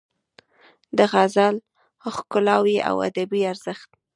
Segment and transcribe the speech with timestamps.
[0.97, 1.55] د غزل
[2.15, 3.89] ښکلاوې او ادبي ارزښت